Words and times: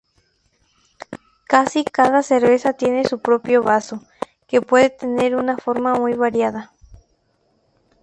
Casi 1.47 1.83
cada 1.85 2.23
cerveza 2.23 2.73
tiene 2.73 3.07
su 3.07 3.19
propio 3.19 3.61
vaso, 3.61 4.01
que 4.47 4.59
puede 4.59 4.89
tener 4.89 5.35
una 5.35 5.57
forma 5.57 5.93
muy 5.93 6.13
variada. 6.15 6.71